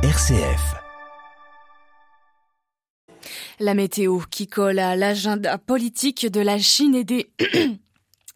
RCF. 0.00 0.76
La 3.58 3.74
météo 3.74 4.20
qui 4.30 4.46
colle 4.46 4.78
à 4.78 4.94
l'agenda 4.94 5.58
politique 5.58 6.30
de 6.30 6.40
la 6.40 6.56
Chine 6.58 6.94
et 6.94 7.02
des 7.02 7.32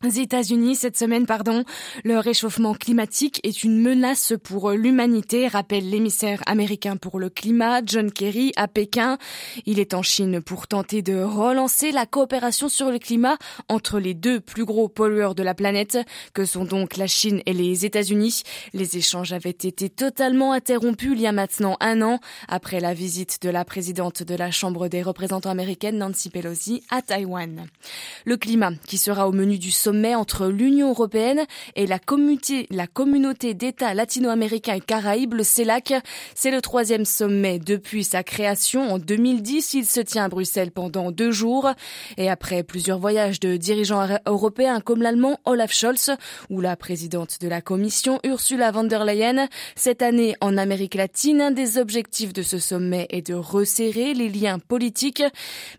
États-Unis 0.09 0.75
cette 0.75 0.99
semaine, 0.99 1.27
pardon, 1.27 1.65
le 2.03 2.19
réchauffement 2.19 2.75
climatique 2.75 3.41
est 3.45 3.63
une 3.63 3.81
menace 3.81 4.33
pour 4.43 4.73
l'humanité, 4.73 5.47
rappelle 5.47 5.89
l'émissaire 5.89 6.43
américain 6.47 6.97
pour 6.97 7.21
le 7.21 7.31
climat, 7.31 7.81
John 7.87 8.11
Kerry, 8.11 8.53
à 8.57 8.67
Pékin. 8.67 9.19
Il 9.65 9.79
est 9.79 9.95
en 9.95 10.03
Chine 10.03 10.41
pour 10.41 10.67
tenter 10.67 11.03
de 11.03 11.23
relancer 11.23 11.93
la 11.93 12.05
coopération 12.05 12.69
sur 12.69 12.91
le 12.91 12.99
climat 12.99 13.37
entre 13.69 14.01
les 14.01 14.15
deux 14.15 14.41
plus 14.41 14.65
gros 14.65 14.89
pollueurs 14.89 15.37
de 15.37 15.45
la 15.45 15.55
planète, 15.55 15.99
que 16.35 16.45
sont 16.45 16.65
donc 16.65 16.97
la 16.97 17.07
Chine 17.07 17.41
et 17.47 17.53
les 17.53 17.85
États-Unis. 17.85 18.43
Les 18.73 18.97
échanges 18.97 19.33
avaient 19.33 19.51
été 19.51 19.89
totalement 19.89 20.53
interrompus 20.53 21.13
il 21.13 21.21
y 21.21 21.27
a 21.29 21.33
maintenant 21.33 21.77
un 21.79 22.03
an, 22.03 22.19
après 22.49 22.81
la 22.81 22.93
visite 22.93 23.41
de 23.43 23.51
la 23.51 23.65
présidente 23.65 24.25
de 24.25 24.35
la 24.35 24.51
Chambre 24.51 24.89
des 24.89 25.03
représentants 25.03 25.51
américaine, 25.51 25.99
Nancy 25.99 26.29
Pelosi, 26.29 26.83
à 26.91 27.03
Taïwan. 27.03 27.67
Le 28.25 28.37
climat, 28.37 28.73
qui 28.87 28.99
sera 28.99 29.29
au 29.29 29.33
menu 29.33 29.59
du 29.59 29.71
sommet 29.71 29.92
sommet 29.93 30.15
entre 30.15 30.47
l'Union 30.47 30.89
européenne 30.89 31.45
et 31.77 31.87
la 31.87 31.99
communauté, 31.99 33.53
d'États 33.53 33.93
latino-américains 33.93 34.77
et 34.77 34.81
caraïbes, 34.81 35.35
le 35.35 35.45
CELAC. 35.45 35.93
C'est 36.35 36.51
le 36.51 36.63
troisième 36.63 37.05
sommet 37.05 37.59
depuis 37.59 38.03
sa 38.03 38.23
création 38.23 38.91
en 38.91 38.99
2010. 38.99 39.75
Il 39.75 39.85
se 39.85 40.01
tient 40.01 40.25
à 40.25 40.29
Bruxelles 40.31 40.71
pendant 40.71 41.11
deux 41.11 41.31
jours. 41.31 41.71
Et 42.17 42.31
après 42.31 42.63
plusieurs 42.63 42.99
voyages 42.99 43.39
de 43.39 43.59
dirigeants 43.59 44.09
européens 44.25 44.81
comme 44.81 45.03
l'allemand 45.03 45.39
Olaf 45.45 45.75
Scholz 45.75 46.13
ou 46.49 46.63
la 46.63 46.75
présidente 46.75 47.37
de 47.43 47.49
la 47.49 47.61
commission 47.61 48.19
Ursula 48.25 48.71
von 48.71 48.85
der 48.85 49.05
Leyen, 49.05 49.47
cette 49.77 50.01
année 50.01 50.37
en 50.41 50.57
Amérique 50.57 50.95
latine, 50.95 51.43
un 51.43 51.51
des 51.51 51.77
objectifs 51.77 52.33
de 52.33 52.43
ce 52.43 52.59
sommet 52.59 53.09
est 53.11 53.27
de 53.27 53.35
resserrer 53.35 54.15
les 54.15 54.31
liens 54.31 54.59
politiques. 54.59 55.23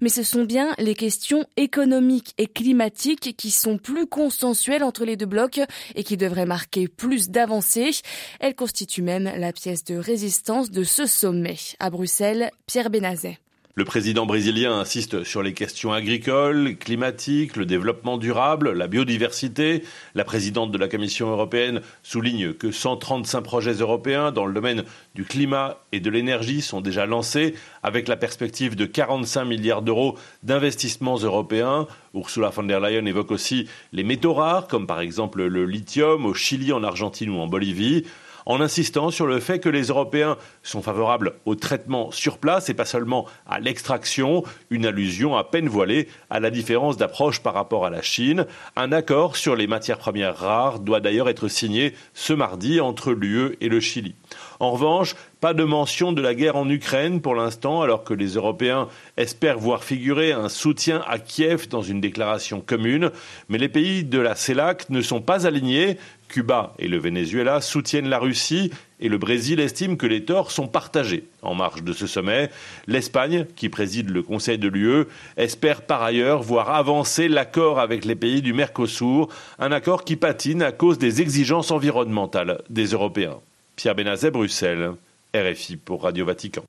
Mais 0.02 0.10
ce 0.10 0.22
sont 0.22 0.44
bien 0.44 0.70
les 0.78 0.94
questions 0.94 1.46
économiques 1.58 2.36
et 2.38 2.46
climatiques 2.46 3.36
qui 3.36 3.50
sont 3.50 3.80
plus 3.80 4.03
consensuelle 4.08 4.84
entre 4.84 5.06
les 5.06 5.18
deux 5.18 5.26
blocs 5.26 5.62
et 5.96 6.04
qui 6.04 6.18
devrait 6.18 6.46
marquer 6.46 6.88
plus 6.88 7.30
d'avancées. 7.30 7.92
Elle 8.40 8.56
constitue 8.56 9.02
même 9.02 9.32
la 9.38 9.54
pièce 9.54 9.84
de 9.84 9.96
résistance 9.96 10.72
de 10.72 10.84
ce 10.84 11.06
sommet. 11.06 11.58
À 11.80 11.90
Bruxelles, 11.90 12.52
Pierre 12.68 12.90
Benazet. 12.90 13.38
Le 13.76 13.86
président 13.86 14.28
brésilien 14.28 14.78
insiste 14.78 15.24
sur 15.24 15.42
les 15.42 15.56
questions 15.56 15.92
agricoles, 15.92 16.78
climatiques, 16.78 17.56
le 17.56 17.66
développement 17.66 18.20
durable, 18.20 18.72
la 18.72 18.86
biodiversité. 18.86 19.82
La 20.14 20.24
présidente 20.24 20.72
de 20.72 20.78
la 20.78 20.88
Commission 20.88 21.32
européenne 21.32 21.82
souligne 22.04 22.54
que 22.54 22.72
135 22.72 23.42
projets 23.42 23.74
européens 23.74 24.32
dans 24.32 24.46
le 24.46 24.54
domaine 24.54 24.84
du 25.16 25.24
climat 25.24 25.80
et 25.92 26.00
de 26.00 26.12
l'énergie 26.12 26.62
sont 26.62 26.82
déjà 26.82 27.08
lancés 27.08 27.56
avec 27.82 28.08
la 28.08 28.16
perspective 28.16 28.76
de 28.76 28.86
45 28.86 29.44
milliards 29.44 29.82
d'euros 29.82 30.20
d'investissements 30.44 31.18
européens. 31.18 31.88
Ursula 32.14 32.50
von 32.50 32.62
der 32.62 32.80
Leyen 32.80 33.08
évoque 33.08 33.32
aussi 33.32 33.68
les 33.92 34.04
métaux 34.04 34.36
rares 34.36 34.68
comme 34.68 34.86
par 34.86 35.02
exemple 35.02 35.44
le 35.44 35.66
lithium 35.66 36.28
au 36.28 36.36
Chili, 36.36 36.74
en 36.74 36.84
Argentine 36.84 37.32
ou 37.32 37.40
en 37.40 37.48
Bolivie 37.48 38.06
en 38.46 38.62
insistant 38.62 39.12
sur 39.12 39.28
le 39.28 39.40
fait 39.40 39.60
que 39.60 39.70
les 39.70 39.88
Européens 39.88 40.38
sont 40.62 40.82
favorables 40.82 41.34
au 41.46 41.56
traitement 41.56 42.12
sur 42.12 42.38
place 42.38 42.70
et 42.70 42.74
pas 42.74 42.86
seulement 42.86 43.26
à 43.48 43.60
l'extraction, 43.60 44.44
une 44.70 44.86
allusion 44.86 45.36
à 45.36 45.44
peine 45.44 45.68
voilée 45.68 46.08
à 46.30 46.40
la 46.40 46.50
différence 46.50 46.98
d'approche 46.98 47.42
par 47.42 47.54
rapport 47.54 47.86
à 47.86 47.90
la 47.90 48.02
Chine. 48.02 48.46
Un 48.76 48.92
accord 48.92 49.36
sur 49.36 49.56
les 49.56 49.68
matières 49.68 49.98
premières 49.98 50.38
rares 50.38 50.80
doit 50.80 51.00
d'ailleurs 51.00 51.30
être 51.30 51.48
signé 51.48 51.94
ce 52.14 52.34
mardi 52.34 52.80
entre 52.80 53.12
l'UE 53.12 53.58
et 53.62 53.70
le 53.70 53.80
Chili. 53.80 54.16
En 54.60 54.72
revanche, 54.72 55.16
pas 55.40 55.54
de 55.54 55.64
mention 55.64 56.14
de 56.14 56.22
la 56.22 56.36
guerre 56.36 56.56
en 56.56 56.70
Ukraine 56.70 57.22
pour 57.22 57.36
l'instant, 57.36 57.82
alors 57.82 58.04
que 58.04 58.14
les 58.14 58.36
Européens 58.36 58.88
espèrent 59.18 59.60
voir 59.60 59.84
figurer 59.84 60.32
un 60.32 60.50
soutien 60.50 61.04
à 61.08 61.20
Kiev 61.20 61.68
dans 61.68 61.82
une 61.82 62.00
déclaration 62.00 62.62
commune. 62.62 63.12
Mais 63.50 63.58
les 63.58 63.70
pays 63.70 64.04
de 64.04 64.20
la 64.20 64.36
CELAC 64.36 64.90
ne 64.90 65.02
sont 65.02 65.22
pas 65.22 65.46
alignés. 65.46 65.98
Cuba 66.30 66.74
et 66.80 66.88
le 66.88 66.98
Venezuela 66.98 67.62
soutiennent 67.62 68.10
la 68.10 68.18
Russie 68.18 68.72
et 69.00 69.10
le 69.10 69.18
Brésil 69.18 69.60
estime 69.60 69.98
que 69.98 70.08
les 70.08 70.24
torts 70.24 70.50
sont 70.50 70.68
partagés. 70.68 71.26
En 71.42 71.54
marge 71.54 71.84
de 71.84 71.94
ce 71.94 72.08
sommet, 72.08 72.50
l'Espagne, 72.88 73.46
qui 73.56 73.70
préside 73.70 74.10
le 74.10 74.24
Conseil 74.24 74.58
de 74.58 74.68
l'UE, 74.68 75.06
espère 75.38 75.82
par 75.82 76.02
ailleurs 76.02 76.42
voir 76.42 76.70
avancer 76.72 77.28
l'accord 77.28 77.80
avec 77.80 78.06
les 78.06 78.16
pays 78.16 78.42
du 78.42 78.54
Mercosur, 78.54 79.28
un 79.60 79.72
accord 79.72 80.06
qui 80.06 80.16
patine 80.16 80.64
à 80.64 80.72
cause 80.72 80.98
des 80.98 81.22
exigences 81.22 81.70
environnementales 81.70 82.64
des 82.70 82.88
Européens. 82.88 83.40
Pierre 83.76 83.96
Benazet, 83.96 84.32
Bruxelles. 84.32 84.94
RFI 85.36 85.78
pour 85.78 86.04
Radio 86.04 86.28
Vatican. 86.28 86.64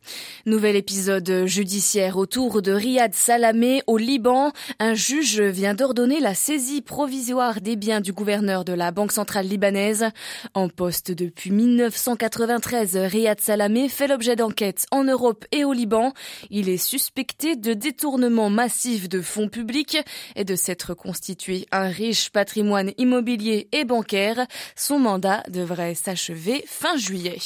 Nouvel 0.47 0.75
épisode 0.75 1.45
judiciaire 1.45 2.17
autour 2.17 2.63
de 2.63 2.73
Riyad 2.73 3.13
Salamé 3.13 3.83
au 3.87 3.99
Liban. 3.99 4.53
Un 4.79 4.95
juge 4.95 5.39
vient 5.39 5.75
d'ordonner 5.75 6.19
la 6.19 6.35
saisie 6.35 6.81
provisoire 6.81 7.61
des 7.61 7.77
biens 7.77 8.01
du 8.01 8.15
gouverneur 8.15 8.65
de 8.65 8.73
la 8.73 8.91
Banque 8.91 9.13
centrale 9.13 9.47
libanaise. 9.47 10.07
En 10.55 10.71
poste 10.71 11.11
depuis 11.13 11.51
1993, 11.51 12.97
Riyad 12.97 13.39
Salamé 13.39 13.91
fait 13.91 14.07
l'objet 14.07 14.35
d'enquêtes 14.35 14.87
en 14.91 15.05
Europe 15.05 15.45
et 15.53 15.65
au 15.65 15.75
Liban. 15.75 16.15
Il 16.49 16.71
est 16.71 16.79
suspecté 16.79 17.57
de 17.57 17.75
détournement 17.75 18.49
massif 18.49 19.11
de 19.11 19.21
fonds 19.21 19.49
publics 19.49 19.99
et 20.37 20.45
de 20.45 20.57
s'être 20.57 20.95
constitué 20.95 21.67
un 21.71 21.89
riche 21.89 22.31
patrimoine 22.31 22.93
immobilier 22.97 23.69
et 23.73 23.85
bancaire. 23.85 24.47
Son 24.75 24.99
mandat 24.99 25.43
devrait 25.51 25.95
s'achever 25.95 26.65
fin 26.67 26.97
juillet. 26.97 27.37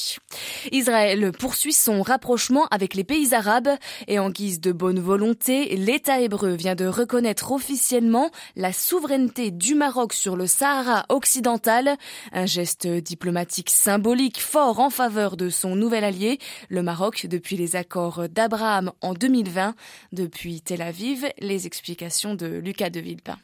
Israël 0.71 1.08
Israël 1.09 1.33
poursuit 1.33 1.73
son 1.73 2.03
rapprochement 2.03 2.67
avec 2.71 2.95
les 2.95 3.03
pays 3.03 3.33
arabes 3.33 3.71
et 4.09 4.19
en 4.19 4.29
guise 4.29 4.61
de 4.61 4.73
bonne 4.73 5.01
volonté, 5.01 5.75
l'État 5.75 6.21
hébreu 6.21 6.53
vient 6.53 6.75
de 6.75 6.85
reconnaître 6.85 7.51
officiellement 7.51 8.31
la 8.57 8.75
souveraineté 8.75 9.51
du 9.51 9.75
Maroc 9.75 10.13
sur 10.13 10.37
le 10.37 10.47
Sahara 10.47 11.07
occidental, 11.09 11.97
un 12.33 12.45
geste 12.45 12.87
diplomatique 12.87 13.71
symbolique 13.71 14.39
fort 14.39 14.81
en 14.81 14.91
faveur 14.91 15.39
de 15.39 15.49
son 15.49 15.77
nouvel 15.77 16.05
allié, 16.05 16.39
le 16.69 16.83
Maroc, 16.83 17.25
depuis 17.25 17.57
les 17.57 17.75
accords 17.75 18.29
d'Abraham 18.29 18.93
en 19.01 19.15
2020. 19.15 19.75
Depuis 20.13 20.61
Tel 20.61 20.83
Aviv, 20.83 21.27
les 21.39 21.67
explications 21.67 22.35
de 22.35 22.47
Lucas 22.47 22.91
de 22.91 23.01
Villepin. 23.01 23.39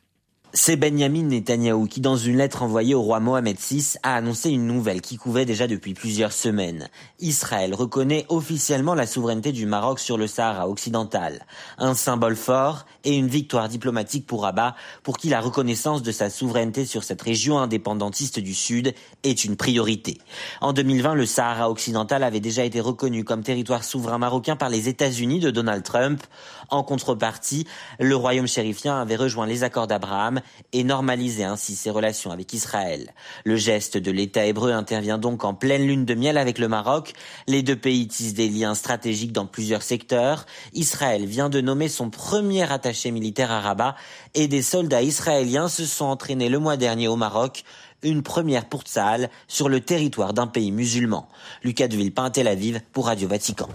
C'est 0.57 0.77
Benjamin 0.77 1.25
Netanyahou 1.25 1.89
qui, 1.89 2.01
dans 2.01 2.17
une 2.17 2.37
lettre 2.37 2.63
envoyée 2.63 2.95
au 2.95 3.03
roi 3.03 3.19
Mohamed 3.19 3.57
VI, 3.59 3.97
a 4.05 4.15
annoncé 4.15 4.51
une 4.51 4.69
nouvelle 4.69 5.01
qui 5.01 5.17
couvait 5.17 5.45
déjà 5.45 5.67
depuis 5.67 5.95
plusieurs 5.95 6.33
semaines. 6.33 6.89
Israël 7.19 7.75
reconnaît 7.75 8.25
officiellement 8.29 8.95
la 8.95 9.09
souveraineté 9.09 9.51
du 9.51 9.67
Maroc 9.67 9.99
sur 9.99 10.17
le 10.17 10.29
Sahara 10.29 10.69
occidental. 10.69 11.45
Un 11.77 11.95
symbole 11.95 12.37
fort 12.37 12.87
et 13.03 13.17
une 13.17 13.27
victoire 13.27 13.69
diplomatique 13.69 14.29
pour 14.29 14.43
Rabat, 14.43 14.77
pour 15.03 15.19
qui 15.19 15.29
la 15.29 15.41
reconnaissance 15.41 16.05
de 16.05 16.13
sa 16.13 16.31
souveraineté 16.31 16.85
sur 16.85 17.03
cette 17.03 17.23
région 17.23 17.59
indépendantiste 17.59 18.39
du 18.39 18.55
Sud 18.55 18.95
est 19.25 19.45
une 19.45 19.57
priorité. 19.57 20.19
En 20.61 20.73
2020, 20.73 21.15
le 21.15 21.27
Sahara 21.27 21.69
occidental 21.69 22.23
avait 22.23 22.39
déjà 22.39 22.63
été 22.63 22.79
reconnu 22.79 23.25
comme 23.25 23.43
territoire 23.43 23.83
souverain 23.83 24.19
marocain 24.19 24.55
par 24.55 24.69
les 24.69 24.89
États-Unis 24.89 25.41
de 25.41 25.51
Donald 25.51 25.83
Trump. 25.83 26.23
En 26.71 26.85
contrepartie, 26.85 27.67
le 27.99 28.15
royaume 28.15 28.47
chérifien 28.47 29.01
avait 29.01 29.17
rejoint 29.17 29.47
les 29.47 29.65
accords 29.65 29.89
d'Abraham 29.89 30.41
et 30.73 30.85
normaliser 30.85 31.45
ainsi 31.45 31.77
ses 31.77 31.91
relations 31.91 32.31
avec 32.31 32.53
Israël. 32.53 33.15
Le 33.45 33.57
geste 33.57 33.97
de 33.97 34.11
l'État 34.11 34.45
hébreu 34.45 34.73
intervient 34.73 35.19
donc 35.19 35.45
en 35.45 35.55
pleine 35.55 35.87
lune 35.87 36.05
de 36.05 36.15
miel 36.15 36.39
avec 36.39 36.59
le 36.59 36.69
Maroc. 36.69 37.13
Les 37.47 37.63
deux 37.63 37.77
pays 37.77 38.09
tissent 38.09 38.35
des 38.35 38.49
liens 38.49 38.75
stratégiques 38.75 39.33
dans 39.33 39.47
plusieurs 39.47 39.83
secteurs. 39.83 40.47
Israël 40.73 41.27
vient 41.27 41.49
de 41.49 41.61
nommer 41.61 41.89
son 41.89 42.11
premier 42.11 42.71
attaché 42.71 43.11
militaire 43.11 43.51
à 43.51 43.61
Rabat 43.61 43.95
et 44.35 44.49
des 44.49 44.63
soldats 44.63 45.03
israéliens 45.03 45.69
se 45.69 45.85
sont 45.85 46.07
entraînés 46.07 46.49
le 46.49 46.59
mois 46.59 46.77
dernier 46.77 47.09
au 47.09 47.17
Maroc 47.17 47.65
une 48.05 48.23
première 48.23 48.67
pour 48.67 48.83
Tsahal 48.83 49.31
sur 49.49 49.69
le 49.69 49.81
territoire 49.81 50.35
d'un 50.35 50.47
pays 50.47 50.71
musulman. 50.73 51.29
Lucas 51.63 51.89
de 51.89 51.97
Villepin, 51.97 52.31
Tel 52.31 52.49
Aviv, 52.49 52.81
pour 52.93 53.07
Radio 53.07 53.29
Vatican. 53.29 53.69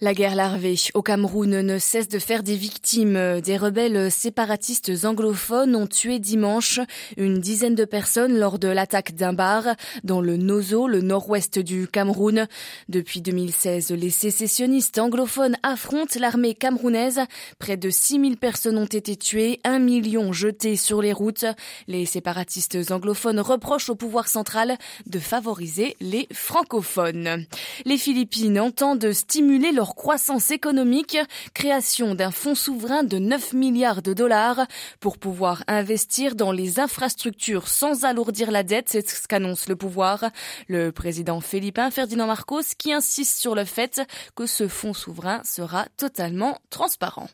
La 0.00 0.14
guerre 0.14 0.34
larvée 0.34 0.76
au 0.94 1.02
Cameroun 1.02 1.60
ne 1.60 1.78
cesse 1.78 2.08
de 2.08 2.18
faire 2.18 2.42
des 2.42 2.56
victimes. 2.56 3.40
Des 3.40 3.56
rebelles 3.56 4.10
séparatistes 4.10 4.92
anglophones 5.04 5.76
ont 5.76 5.86
tué 5.86 6.18
dimanche 6.18 6.80
une 7.16 7.38
dizaine 7.38 7.74
de 7.74 7.84
personnes 7.84 8.36
lors 8.36 8.58
de 8.58 8.68
l'attaque 8.68 9.14
d'un 9.14 9.32
bar 9.32 9.64
dans 10.04 10.20
le 10.20 10.36
Nozo, 10.36 10.88
le 10.88 11.00
nord-ouest 11.02 11.58
du 11.58 11.86
Cameroun. 11.86 12.46
Depuis 12.88 13.20
2016, 13.20 13.90
les 13.90 14.10
sécessionnistes 14.10 14.98
anglophones 14.98 15.56
affrontent 15.62 16.18
l'armée 16.18 16.54
camerounaise. 16.54 17.20
Près 17.58 17.76
de 17.76 17.90
6000 17.90 18.36
personnes 18.38 18.78
ont 18.78 18.84
été 18.84 19.16
tuées, 19.16 19.60
un 19.64 19.78
million 19.78 20.32
jetées 20.32 20.76
sur 20.76 21.02
les 21.02 21.12
routes. 21.12 21.44
Les 21.88 22.06
séparatistes 22.06 22.78
anglophones 22.90 23.40
reprennent 23.40 23.65
reproche 23.66 23.88
au 23.88 23.96
pouvoir 23.96 24.28
central 24.28 24.78
de 25.06 25.18
favoriser 25.18 25.96
les 26.00 26.28
francophones. 26.32 27.46
Les 27.84 27.98
Philippines 27.98 28.60
entendent 28.60 29.12
stimuler 29.12 29.72
leur 29.72 29.96
croissance 29.96 30.52
économique, 30.52 31.18
création 31.52 32.14
d'un 32.14 32.30
fonds 32.30 32.54
souverain 32.54 33.02
de 33.02 33.18
9 33.18 33.54
milliards 33.54 34.02
de 34.02 34.12
dollars 34.12 34.66
pour 35.00 35.18
pouvoir 35.18 35.64
investir 35.66 36.36
dans 36.36 36.52
les 36.52 36.78
infrastructures 36.78 37.66
sans 37.66 38.04
alourdir 38.04 38.52
la 38.52 38.62
dette, 38.62 38.88
c'est 38.88 39.10
ce 39.10 39.26
qu'annonce 39.26 39.68
le 39.68 39.74
pouvoir. 39.74 40.30
Le 40.68 40.92
président 40.92 41.40
philippin 41.40 41.90
Ferdinand 41.90 42.28
Marcos 42.28 42.62
qui 42.78 42.92
insiste 42.92 43.40
sur 43.40 43.56
le 43.56 43.64
fait 43.64 44.00
que 44.36 44.46
ce 44.46 44.68
fonds 44.68 44.94
souverain 44.94 45.40
sera 45.42 45.86
totalement 45.96 46.56
transparent. 46.70 47.28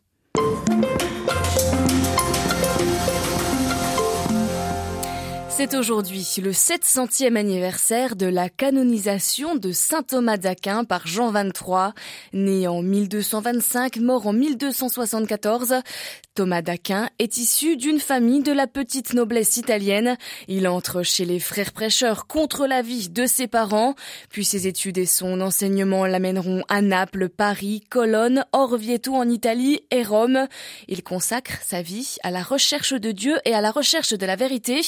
C'est 5.55 5.75
aujourd'hui 5.75 6.27
le 6.43 6.51
700e 6.51 7.37
anniversaire 7.37 8.17
de 8.17 8.25
la 8.25 8.49
canonisation 8.49 9.55
de 9.55 9.71
saint 9.71 10.03
Thomas 10.03 10.39
d'Aquin 10.39 10.85
par 10.85 11.07
Jean 11.07 11.31
XXIII. 11.31 11.93
Né 12.33 12.67
en 12.67 12.81
1225, 12.81 13.99
mort 13.99 14.27
en 14.27 14.33
1274, 14.33 15.75
Thomas 16.35 16.63
d'Aquin 16.63 17.11
est 17.19 17.37
issu 17.37 17.77
d'une 17.77 18.01
famille 18.01 18.43
de 18.43 18.53
la 18.53 18.67
petite 18.67 19.13
noblesse 19.13 19.59
italienne. 19.59 20.17
Il 20.49 20.67
entre 20.67 21.03
chez 21.03 21.27
les 21.27 21.39
frères 21.39 21.73
prêcheurs 21.73 22.27
contre 22.27 22.67
l'avis 22.67 23.11
de 23.11 23.27
ses 23.27 23.47
parents, 23.47 23.95
puis 24.31 24.47
ses 24.47 24.67
études 24.67 24.97
et 24.97 25.05
son 25.05 25.43
enseignement 25.43 26.07
l'amèneront 26.07 26.65
à 26.69 26.81
Naples, 26.81 27.29
Paris, 27.29 27.83
Colonne, 27.91 28.47
Orvieto 28.53 29.15
en 29.15 29.29
Italie 29.29 29.83
et 29.91 30.03
Rome. 30.03 30.47
Il 30.89 31.03
consacre 31.03 31.61
sa 31.63 31.83
vie 31.83 32.17
à 32.23 32.31
la 32.31 32.43
recherche 32.43 32.95
de 32.95 33.13
Dieu 33.13 33.37
et 33.45 33.55
à 33.55 33.61
la 33.61 33.71
recherche 33.71 34.15
de 34.15 34.25
la 34.25 34.37
vérité, 34.37 34.81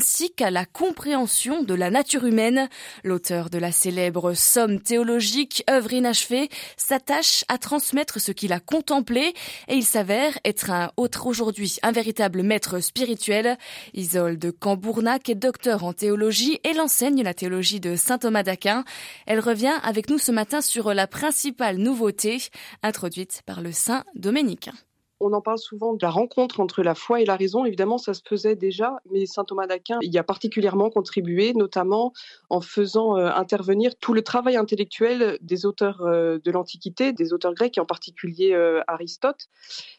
ainsi 0.00 0.30
qu'à 0.30 0.50
la 0.50 0.64
compréhension 0.64 1.62
de 1.62 1.74
la 1.74 1.90
nature 1.90 2.24
humaine. 2.24 2.70
L'auteur 3.04 3.50
de 3.50 3.58
la 3.58 3.70
célèbre 3.70 4.32
Somme 4.32 4.80
théologique, 4.80 5.62
œuvre 5.68 5.92
inachevée, 5.92 6.48
s'attache 6.78 7.44
à 7.48 7.58
transmettre 7.58 8.18
ce 8.18 8.32
qu'il 8.32 8.54
a 8.54 8.60
contemplé 8.60 9.34
et 9.68 9.74
il 9.74 9.84
s'avère 9.84 10.38
être 10.46 10.70
un 10.70 10.90
autre 10.96 11.26
aujourd'hui 11.26 11.76
un 11.82 11.92
véritable 11.92 12.42
maître 12.42 12.80
spirituel. 12.80 13.58
Isolde 13.92 14.50
Cambournac 14.58 15.28
est 15.28 15.34
docteur 15.34 15.84
en 15.84 15.92
théologie 15.92 16.60
et 16.64 16.72
l'enseigne 16.72 17.22
la 17.22 17.34
théologie 17.34 17.80
de 17.80 17.94
saint 17.94 18.16
Thomas 18.16 18.42
d'Aquin. 18.42 18.84
Elle 19.26 19.40
revient 19.40 19.78
avec 19.82 20.08
nous 20.08 20.16
ce 20.16 20.32
matin 20.32 20.62
sur 20.62 20.94
la 20.94 21.06
principale 21.06 21.76
nouveauté 21.76 22.38
introduite 22.82 23.42
par 23.44 23.60
le 23.60 23.70
saint 23.70 24.04
dominicain 24.14 24.72
on 25.20 25.32
en 25.32 25.40
parle 25.40 25.58
souvent 25.58 25.94
de 25.94 25.98
la 26.02 26.10
rencontre 26.10 26.60
entre 26.60 26.82
la 26.82 26.94
foi 26.94 27.20
et 27.20 27.24
la 27.24 27.36
raison. 27.36 27.64
Évidemment, 27.64 27.98
ça 27.98 28.14
se 28.14 28.22
faisait 28.26 28.56
déjà, 28.56 28.96
mais 29.10 29.26
saint 29.26 29.44
Thomas 29.44 29.66
d'Aquin 29.66 29.98
y 30.02 30.18
a 30.18 30.24
particulièrement 30.24 30.90
contribué, 30.90 31.52
notamment 31.54 32.12
en 32.48 32.60
faisant 32.60 33.16
euh, 33.16 33.30
intervenir 33.34 33.96
tout 33.96 34.12
le 34.12 34.22
travail 34.22 34.56
intellectuel 34.56 35.38
des 35.40 35.66
auteurs 35.66 36.02
euh, 36.02 36.38
de 36.42 36.50
l'Antiquité, 36.50 37.12
des 37.12 37.32
auteurs 37.32 37.54
grecs, 37.54 37.76
et 37.78 37.80
en 37.80 37.86
particulier 37.86 38.52
euh, 38.52 38.80
Aristote. 38.86 39.46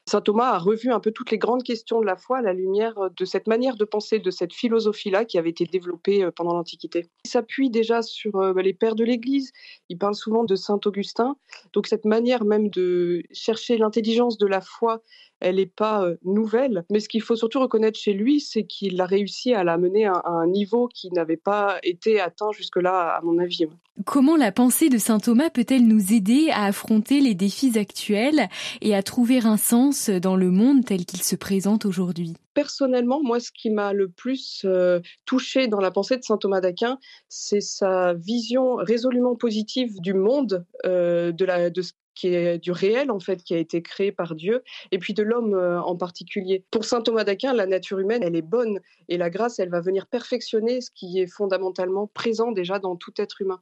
Saint 0.06 0.22
Thomas 0.22 0.50
a 0.50 0.58
revu 0.58 0.92
un 0.92 1.00
peu 1.00 1.12
toutes 1.12 1.32
les 1.32 1.38
grandes 1.38 1.64
questions 1.64 2.02
de 2.02 2.06
la 2.06 2.18
foi 2.18 2.40
à 2.40 2.42
la 2.42 2.54
lumière 2.54 2.96
de 3.16 3.26
cette 3.26 3.48
manière 3.48 3.76
de 3.76 3.86
penser, 3.86 4.20
de 4.20 4.32
cette 4.32 4.54
philosophie-là 4.54 5.26
qui 5.26 5.38
avait 5.38 5.50
été 5.50 5.66
développée 5.66 6.28
pendant 6.36 6.54
l'Antiquité. 6.54 7.08
Il 7.26 7.30
s'appuie 7.30 7.70
déjà 7.70 8.02
sur 8.02 8.32
bah, 8.32 8.62
les 8.62 8.74
pères 8.74 8.96
de 8.96 9.04
l'Église. 9.04 9.52
Il 9.90 9.98
parle 9.98 10.16
souvent 10.16 10.44
de 10.44 10.56
Saint 10.56 10.80
Augustin. 10.86 11.36
Donc 11.74 11.88
cette 11.88 12.06
manière 12.06 12.44
même 12.44 12.70
de 12.70 13.24
chercher 13.32 13.78
l'intelligence 13.78 14.38
de 14.38 14.48
la 14.48 14.62
foi 14.62 15.02
elle 15.42 15.56
n'est 15.56 15.66
pas 15.66 16.08
nouvelle. 16.24 16.86
Mais 16.90 17.00
ce 17.00 17.10
qu'il 17.10 17.22
faut 17.22 17.36
surtout 17.36 17.60
reconnaître 17.60 18.00
chez 18.00 18.14
lui, 18.14 18.40
c'est 18.40 18.64
qu'il 18.64 19.02
a 19.02 19.06
réussi 19.06 19.54
à 19.54 19.64
la 19.64 19.78
mener 19.78 20.06
à, 20.06 20.22
un 20.26 20.48
niveau 20.48 20.88
qui 20.88 21.12
n'avait 21.12 21.38
pas 21.38 21.80
été 21.84 22.22
atteint 22.22 22.52
jusque-là, 22.52 23.16
à 23.18 23.22
mon 23.22 23.40
avis. 23.40 23.66
Comment 24.06 24.38
la 24.38 24.52
pensée 24.52 24.90
de 24.90 24.98
saint 24.98 25.20
Thomas 25.20 25.50
peut-elle 25.50 25.88
nous 25.88 26.14
aider 26.14 26.50
à 26.52 26.66
affronter 26.66 27.20
les 27.20 27.36
défis 27.36 27.78
actuels 27.78 28.48
et 28.82 28.96
à 28.96 29.04
trouver 29.04 29.40
un 29.40 29.58
sens 29.58 30.10
dans 30.10 30.36
le 30.36 30.50
monde 30.50 30.86
tel 30.86 31.06
qu'il 31.06 31.22
se 31.22 31.36
présente 31.36 31.86
aujourd'hui? 31.86 32.34
Personnellement, 32.54 33.22
moi, 33.24 33.40
ce 33.40 33.52
qui 33.52 33.70
m'a 33.70 33.94
le 33.94 34.10
plus 34.10 34.66
touché 35.26 35.68
dans 35.68 35.80
la 35.80 35.92
pensée 35.92 36.18
de 36.18 36.24
saint 36.24 36.38
Thomas 36.38 36.62
d'Aquin, 36.62 37.00
c'est 37.30 37.62
sa 37.62 38.14
vision 38.14 38.76
résolument 38.76 39.36
positive 39.36 40.00
du 40.02 40.14
monde, 40.14 40.66
de, 40.84 41.46
la, 41.46 41.70
de 41.70 41.82
ce 41.82 41.94
qui 42.22 42.36
est 42.36 42.60
du 42.60 42.72
réel 42.72 43.10
en 43.10 43.20
fait, 43.20 43.44
qui 43.44 43.56
a 43.56 43.58
été 43.58 43.82
créé 43.82 44.12
par 44.12 44.36
Dieu, 44.36 44.64
et 44.92 45.00
puis 45.00 45.14
de 45.14 45.24
l'homme 45.24 45.56
euh, 45.56 45.82
en 45.82 45.96
particulier. 45.96 46.64
Pour 46.70 46.86
saint 46.86 47.02
Thomas 47.02 47.24
d'Aquin, 47.24 47.54
la 47.54 47.66
nature 47.66 47.98
humaine, 48.00 48.22
elle 48.24 48.36
est 48.36 48.44
bonne, 48.44 48.80
et 49.10 49.18
la 49.18 49.32
grâce, 49.32 49.58
elle 49.58 49.70
va 49.70 49.82
venir 49.82 50.06
perfectionner 50.06 50.82
ce 50.82 50.92
qui 50.92 51.20
est 51.20 51.28
fondamentalement 51.28 52.08
présent 52.08 52.52
déjà 52.52 52.78
dans 52.78 52.96
tout 52.96 53.14
être 53.18 53.42
humain. 53.42 53.62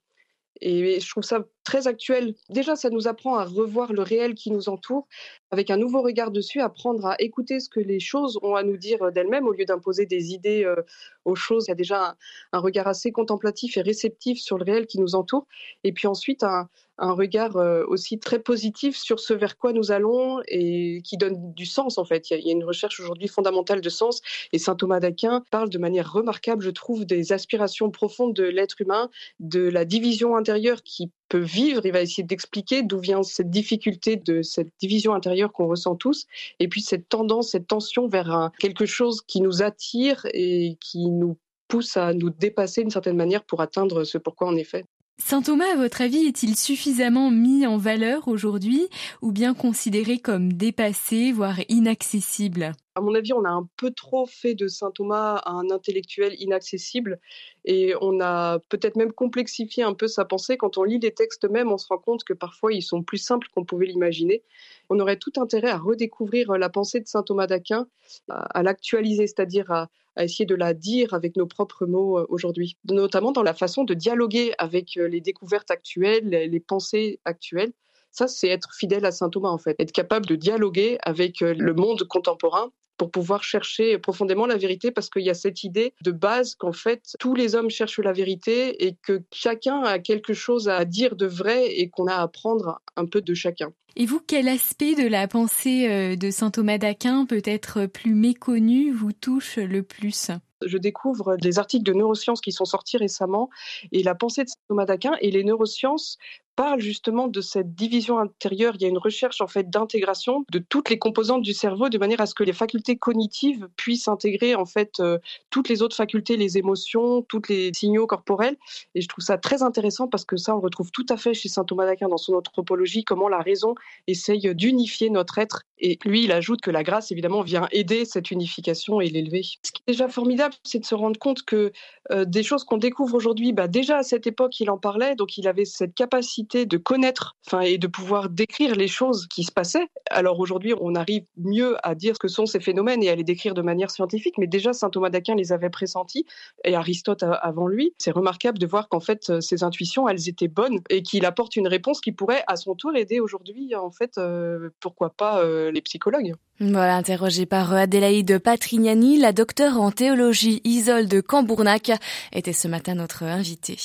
Et 0.59 0.99
je 0.99 1.09
trouve 1.09 1.23
ça 1.23 1.45
très 1.69 1.87
actuel. 1.87 2.33
Déjà, 2.49 2.75
ça 2.75 2.89
nous 2.89 3.07
apprend 3.07 3.35
à 3.35 3.45
revoir 3.45 3.93
le 3.93 4.01
réel 4.01 4.33
qui 4.33 4.49
nous 4.49 4.69
entoure, 4.69 5.07
avec 5.51 5.69
un 5.69 5.77
nouveau 5.77 6.01
regard 6.01 6.31
dessus, 6.31 6.61
apprendre 6.61 7.05
à 7.05 7.15
écouter 7.19 7.59
ce 7.59 7.69
que 7.69 7.79
les 7.79 7.99
choses 7.99 8.39
ont 8.41 8.55
à 8.55 8.63
nous 8.63 8.75
dire 8.75 9.11
d'elles-mêmes 9.11 9.45
au 9.45 9.51
lieu 9.51 9.65
d'imposer 9.65 10.07
des 10.07 10.33
idées 10.33 10.63
euh, 10.65 10.81
aux 11.25 11.35
choses. 11.35 11.65
Il 11.67 11.69
y 11.69 11.71
a 11.71 11.75
déjà 11.75 12.17
un, 12.53 12.59
regard 12.59 12.87
assez 12.87 13.11
contemplatif 13.11 13.77
et 13.77 13.81
réceptif 13.81 14.39
sur 14.39 14.57
le 14.57 14.63
réel 14.63 14.87
qui 14.87 14.99
nous 14.99 15.13
entoure. 15.13 15.45
Et 15.83 15.91
puis 15.91 16.07
ensuite, 16.07 16.41
un, 16.41 16.69
un 16.99 17.13
regard 17.13 17.57
euh, 17.57 17.85
aussi 17.87 18.19
très 18.19 18.39
positif 18.39 18.97
sur 18.97 19.19
ce 19.19 19.33
vers 19.33 19.57
quoi 19.57 19.73
nous 19.73 19.91
allons 19.91 20.41
et 20.47 21.01
qui 21.03 21.17
donne 21.17 21.53
du 21.53 21.65
sens 21.65 21.97
en 21.97 22.05
fait. 22.05 22.29
Il 22.29 22.45
y 22.45 22.49
a, 22.49 22.51
une 22.51 22.63
recherche 22.63 22.99
aujourd'hui 22.99 23.27
fondamentale 23.27 23.81
de 23.81 23.89
sens 23.89 24.21
et 24.53 24.59
saint 24.59 24.75
Thomas 24.75 24.99
d'Aquin 24.99 25.43
parle 25.51 25.69
de 25.69 25.77
manière 25.77 26.11
remarquable, 26.11 26.63
je 26.63 26.69
trouve, 26.69 27.05
des 27.05 27.31
aspirations 27.31 27.89
profondes 27.89 28.33
de 28.33 28.43
l'être 28.43 28.81
humain, 28.81 29.09
de 29.39 29.61
la 29.61 29.85
division 29.85 30.35
intérieure 30.35 30.83
qui 30.83 31.11
peut 31.29 31.37
vivre. 31.37 31.58
Il 31.67 31.91
va 31.91 32.01
essayer 32.01 32.23
d'expliquer 32.23 32.83
d'où 32.83 32.99
vient 32.99 33.23
cette 33.23 33.49
difficulté 33.49 34.15
de 34.15 34.41
cette 34.41 34.71
division 34.79 35.13
intérieure 35.13 35.51
qu'on 35.51 35.67
ressent 35.67 35.95
tous 35.95 36.25
et 36.59 36.67
puis 36.67 36.81
cette 36.81 37.09
tendance, 37.09 37.51
cette 37.51 37.67
tension 37.67 38.07
vers 38.07 38.51
quelque 38.59 38.85
chose 38.85 39.21
qui 39.21 39.41
nous 39.41 39.61
attire 39.61 40.25
et 40.33 40.77
qui 40.79 41.09
nous 41.09 41.37
pousse 41.67 41.97
à 41.97 42.13
nous 42.13 42.29
dépasser 42.29 42.81
d'une 42.81 42.89
certaine 42.89 43.17
manière 43.17 43.43
pour 43.43 43.61
atteindre 43.61 44.03
ce 44.03 44.17
pourquoi 44.17 44.47
on 44.47 44.55
est 44.55 44.63
fait. 44.63 44.85
Saint 45.21 45.41
Thomas, 45.41 45.73
à 45.73 45.75
votre 45.75 46.01
avis, 46.01 46.25
est-il 46.25 46.55
suffisamment 46.55 47.29
mis 47.29 47.67
en 47.67 47.77
valeur 47.77 48.29
aujourd'hui 48.29 48.87
ou 49.21 49.31
bien 49.31 49.53
considéré 49.53 50.17
comme 50.17 50.53
dépassé, 50.53 51.33
voire 51.33 51.59
inaccessible? 51.67 52.71
À 52.95 53.01
mon 53.01 53.13
avis, 53.13 53.33
on 53.33 53.43
a 53.43 53.49
un 53.49 53.67
peu 53.77 53.91
trop 53.91 54.25
fait 54.25 54.55
de 54.55 54.67
saint 54.67 54.91
Thomas 54.91 55.41
un 55.45 55.69
intellectuel 55.71 56.35
inaccessible 56.39 57.19
et 57.65 57.93
on 58.01 58.19
a 58.21 58.59
peut-être 58.69 58.95
même 58.95 59.11
complexifié 59.11 59.83
un 59.83 59.93
peu 59.93 60.07
sa 60.07 60.25
pensée. 60.25 60.57
Quand 60.57 60.77
on 60.77 60.83
lit 60.83 60.99
les 60.99 61.13
textes 61.13 61.49
même, 61.49 61.71
on 61.71 61.77
se 61.77 61.87
rend 61.87 61.99
compte 61.99 62.23
que 62.23 62.33
parfois 62.33 62.73
ils 62.73 62.81
sont 62.81 63.03
plus 63.03 63.17
simples 63.17 63.47
qu'on 63.53 63.65
pouvait 63.65 63.85
l'imaginer. 63.85 64.43
On 64.89 64.99
aurait 64.99 65.17
tout 65.17 65.33
intérêt 65.37 65.69
à 65.69 65.77
redécouvrir 65.77 66.51
la 66.53 66.69
pensée 66.69 66.99
de 67.01 67.07
saint 67.07 67.23
Thomas 67.23 67.45
d'Aquin, 67.45 67.87
à, 68.29 68.63
l'actualiser, 68.63 69.27
c'est-à-dire 69.27 69.71
à, 69.71 69.89
essayer 70.23 70.45
de 70.45 70.55
la 70.55 70.73
dire 70.73 71.13
avec 71.13 71.35
nos 71.35 71.47
propres 71.47 71.85
mots 71.85 72.19
euh, 72.19 72.25
aujourd'hui, 72.29 72.77
notamment 72.85 73.31
dans 73.31 73.43
la 73.43 73.53
façon 73.53 73.83
de 73.83 73.93
dialoguer 73.93 74.53
avec 74.57 74.97
euh, 74.97 75.07
les 75.07 75.21
découvertes 75.21 75.71
actuelles, 75.71 76.29
les 76.29 76.59
pensées 76.59 77.19
actuelles. 77.25 77.73
Ça, 78.11 78.27
c'est 78.27 78.47
être 78.47 78.73
fidèle 78.75 79.05
à 79.05 79.11
saint 79.11 79.29
Thomas, 79.29 79.49
en 79.49 79.57
fait. 79.57 79.75
Être 79.79 79.91
capable 79.91 80.25
de 80.25 80.35
dialoguer 80.35 80.97
avec 81.03 81.41
euh, 81.41 81.53
le 81.53 81.73
monde 81.73 82.03
contemporain 82.03 82.71
pour 82.99 83.09
pouvoir 83.09 83.43
chercher 83.43 83.97
profondément 83.97 84.45
la 84.45 84.57
vérité 84.57 84.91
parce 84.91 85.09
qu'il 85.09 85.23
y 85.23 85.29
a 85.29 85.33
cette 85.33 85.63
idée 85.63 85.93
de 86.03 86.11
base 86.11 86.53
qu'en 86.53 86.73
fait 86.73 87.15
tous 87.17 87.33
les 87.33 87.55
hommes 87.55 87.69
cherchent 87.71 87.99
la 87.99 88.11
vérité 88.11 88.85
et 88.85 88.95
que 89.01 89.23
chacun 89.33 89.81
a 89.81 89.97
quelque 89.97 90.33
chose 90.33 90.69
à 90.69 90.85
dire 90.85 91.15
de 91.15 91.25
vrai 91.25 91.71
et 91.71 91.89
qu'on 91.89 92.05
a 92.05 92.15
à 92.15 92.21
apprendre 92.21 92.81
un 92.97 93.05
peu 93.05 93.21
de 93.21 93.33
chacun. 93.33 93.71
Et 93.95 94.05
vous, 94.05 94.19
quel 94.25 94.47
aspect 94.47 94.95
de 94.95 95.07
la 95.07 95.27
pensée 95.27 95.89
euh, 95.89 96.15
de 96.15 96.29
saint 96.29 96.51
Thomas 96.51 96.77
d'Aquin 96.77 97.25
peut-être 97.25 97.85
plus 97.85 98.13
méconnu 98.13 98.91
vous 98.91 99.13
touche 99.13 99.57
le 99.57 99.81
plus? 99.81 100.31
Je 100.65 100.77
découvre 100.77 101.37
des 101.37 101.57
articles 101.57 101.83
de 101.83 101.93
neurosciences 101.93 102.41
qui 102.41 102.51
sont 102.51 102.65
sortis 102.65 102.97
récemment 102.97 103.49
et 103.93 104.03
la 104.03 104.13
pensée 104.13 104.43
de 104.43 104.49
saint 104.49 104.59
Thomas 104.67 104.85
d'Aquin 104.85 105.13
et 105.21 105.31
les 105.31 105.43
neurosciences 105.45 106.17
parle 106.59 106.81
justement 106.81 107.29
de 107.29 107.39
cette 107.39 107.73
division 107.73 108.19
intérieure. 108.19 108.73
Il 108.75 108.81
y 108.81 108.85
a 108.85 108.89
une 108.89 108.97
recherche 108.97 109.39
en 109.39 109.47
fait 109.47 109.69
d'intégration 109.69 110.43
de 110.51 110.59
toutes 110.59 110.89
les 110.89 110.99
composantes 110.99 111.41
du 111.41 111.53
cerveau 111.53 111.87
de 111.87 111.97
manière 111.97 112.19
à 112.19 112.25
ce 112.25 112.35
que 112.35 112.43
les 112.43 112.51
facultés 112.51 112.97
cognitives 112.97 113.69
puissent 113.77 114.09
intégrer 114.09 114.55
en 114.55 114.65
fait 114.65 114.99
euh, 114.99 115.19
toutes 115.51 115.69
les 115.69 115.81
autres 115.81 115.95
facultés, 115.95 116.35
les 116.35 116.57
émotions, 116.57 117.21
tous 117.21 117.43
les 117.47 117.71
signaux 117.73 118.07
corporels. 118.07 118.57
Et 118.93 118.99
je 118.99 119.07
trouve 119.07 119.23
ça 119.23 119.37
très 119.37 119.63
intéressant 119.63 120.09
parce 120.09 120.25
que 120.25 120.35
ça, 120.35 120.53
on 120.53 120.59
retrouve 120.59 120.91
tout 120.91 121.05
à 121.07 121.15
fait 121.15 121.33
chez 121.33 121.47
saint 121.47 121.63
Thomas 121.63 121.85
d'Aquin 121.85 122.09
dans 122.09 122.17
son 122.17 122.33
anthropologie, 122.33 123.05
comment 123.05 123.29
la 123.29 123.39
raison 123.39 123.73
essaye 124.07 124.53
d'unifier 124.53 125.09
notre 125.09 125.37
être. 125.37 125.63
Et 125.77 125.97
lui, 126.03 126.25
il 126.25 126.33
ajoute 126.33 126.59
que 126.59 126.71
la 126.71 126.83
grâce, 126.83 127.09
évidemment, 127.09 127.41
vient 127.41 127.69
aider 127.71 128.03
cette 128.03 128.31
unification 128.31 128.99
et 128.99 129.07
l'élever. 129.07 129.43
Ce 129.43 129.71
qui 129.71 129.81
est 129.87 129.91
déjà 129.91 130.09
formidable, 130.09 130.55
c'est 130.65 130.79
de 130.79 130.85
se 130.85 130.95
rendre 130.95 131.17
compte 131.17 131.43
que 131.43 131.71
euh, 132.11 132.25
des 132.25 132.43
choses 132.43 132.65
qu'on 132.65 132.75
découvre 132.75 133.15
aujourd'hui, 133.15 133.53
bah, 133.53 133.69
déjà 133.69 133.99
à 133.99 134.03
cette 134.03 134.27
époque, 134.27 134.59
il 134.59 134.69
en 134.69 134.77
parlait, 134.77 135.15
donc 135.15 135.37
il 135.37 135.47
avait 135.47 135.63
cette 135.63 135.95
capacité 135.95 136.48
de 136.57 136.77
connaître 136.77 137.37
et 137.61 137.77
de 137.77 137.87
pouvoir 137.87 138.29
décrire 138.29 138.75
les 138.75 138.87
choses 138.87 139.27
qui 139.27 139.43
se 139.43 139.51
passaient. 139.51 139.87
Alors 140.09 140.39
aujourd'hui, 140.39 140.73
on 140.79 140.95
arrive 140.95 141.23
mieux 141.37 141.77
à 141.83 141.95
dire 141.95 142.15
ce 142.15 142.19
que 142.19 142.27
sont 142.27 142.45
ces 142.45 142.59
phénomènes 142.59 143.03
et 143.03 143.09
à 143.09 143.15
les 143.15 143.23
décrire 143.23 143.53
de 143.53 143.61
manière 143.61 143.91
scientifique, 143.91 144.37
mais 144.37 144.47
déjà 144.47 144.73
saint 144.73 144.89
Thomas 144.89 145.09
d'Aquin 145.09 145.35
les 145.35 145.51
avait 145.51 145.69
pressentis 145.69 146.25
et 146.63 146.75
Aristote 146.75 147.23
avant 147.23 147.67
lui. 147.67 147.93
C'est 147.97 148.11
remarquable 148.11 148.57
de 148.57 148.67
voir 148.67 148.89
qu'en 148.89 148.99
fait, 148.99 149.39
ces 149.41 149.63
intuitions, 149.63 150.07
elles 150.07 150.29
étaient 150.29 150.47
bonnes 150.47 150.79
et 150.89 151.03
qu'il 151.03 151.25
apporte 151.25 151.55
une 151.55 151.67
réponse 151.67 152.01
qui 152.01 152.11
pourrait 152.11 152.43
à 152.47 152.55
son 152.55 152.75
tour 152.75 152.95
aider 152.95 153.19
aujourd'hui, 153.19 153.75
en 153.75 153.91
fait, 153.91 154.17
euh, 154.17 154.69
pourquoi 154.79 155.11
pas 155.11 155.41
euh, 155.41 155.71
les 155.71 155.81
psychologues. 155.81 156.33
Voilà, 156.59 156.97
interrogée 156.97 157.45
par 157.45 157.73
Adélaïde 157.73 158.39
Patrignani, 158.39 159.17
la 159.17 159.31
docteure 159.31 159.79
en 159.79 159.91
théologie 159.91 160.61
Isolde 160.65 161.21
Cambournac 161.21 161.91
était 162.33 162.53
ce 162.53 162.67
matin 162.67 162.95
notre 162.95 163.23
invitée. 163.23 163.77